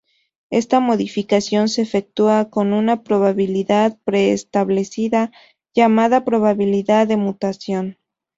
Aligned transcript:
Esta 0.49 0.79
modificación 0.79 1.69
se 1.69 1.83
efectúa 1.83 2.49
con 2.49 2.73
una 2.73 3.03
probabilidad 3.03 3.99
preestablecida, 4.03 5.31
llamada 5.75 6.25
probabilidad 6.25 7.05
de 7.07 7.17
mutación. 7.17 7.99